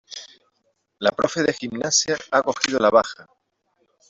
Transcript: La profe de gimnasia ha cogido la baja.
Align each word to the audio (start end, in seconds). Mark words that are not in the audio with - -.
La 0.97 1.11
profe 1.11 1.43
de 1.43 1.51
gimnasia 1.53 2.17
ha 2.31 2.41
cogido 2.41 2.79
la 2.79 2.89
baja. 2.89 3.27